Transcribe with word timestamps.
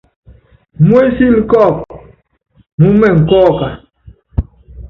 Mú 0.85 0.95
ensíl 1.03 1.35
kɔ́ɔk 1.51 1.75
mú 2.79 2.87
imɛŋ 2.93 3.15
kɔ́ɔka? 3.29 3.67